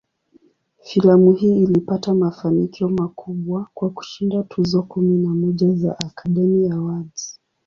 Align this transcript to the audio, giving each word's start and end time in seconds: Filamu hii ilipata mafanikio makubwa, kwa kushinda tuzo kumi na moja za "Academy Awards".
Filamu 0.79 1.33
hii 1.33 1.63
ilipata 1.63 2.13
mafanikio 2.13 2.89
makubwa, 2.89 3.67
kwa 3.73 3.89
kushinda 3.89 4.43
tuzo 4.43 4.83
kumi 4.83 5.17
na 5.17 5.29
moja 5.29 5.75
za 5.75 5.99
"Academy 5.99 6.71
Awards". 6.71 7.39